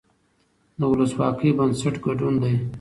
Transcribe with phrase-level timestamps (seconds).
[0.79, 2.53] د ولسواکۍ بنسټ ګډون دی